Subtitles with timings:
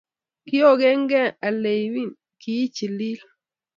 [0.47, 2.03] kiokengen alenvhi
[2.41, 3.19] kiichilil.